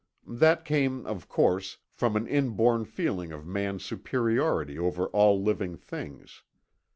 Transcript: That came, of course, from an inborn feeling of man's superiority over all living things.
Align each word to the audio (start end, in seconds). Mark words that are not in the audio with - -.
That 0.25 0.65
came, 0.65 1.05
of 1.05 1.27
course, 1.27 1.77
from 1.91 2.15
an 2.15 2.25
inborn 2.25 2.85
feeling 2.85 3.31
of 3.31 3.45
man's 3.45 3.85
superiority 3.85 4.79
over 4.79 5.05
all 5.09 5.39
living 5.43 5.77
things. 5.77 6.41